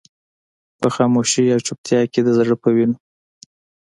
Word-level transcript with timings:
په 0.79 0.87
خاموشۍ 0.95 1.45
او 1.53 1.59
چوپتيا 1.67 2.01
کې 2.11 2.19
د 2.23 2.29
زړه 2.37 2.55
په 2.63 2.69
وينو. 2.75 2.95